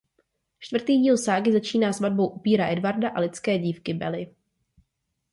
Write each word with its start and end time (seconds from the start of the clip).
Čtvrtý 0.59 0.97
díl 0.99 1.17
ságy 1.17 1.51
začíná 1.53 1.93
svatbou 1.93 2.27
upíra 2.29 2.67
Edwarda 2.71 3.09
a 3.09 3.19
lidské 3.19 3.57
dívky 3.59 3.93
Belly. 3.93 4.35